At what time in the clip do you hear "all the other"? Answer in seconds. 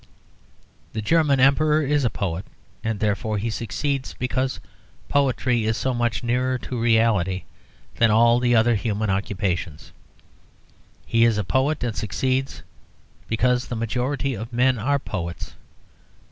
8.09-8.73